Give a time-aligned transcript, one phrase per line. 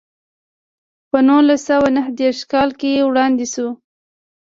[1.09, 3.71] په نولس سوه نهه دېرش کال کې وړاندې شوه.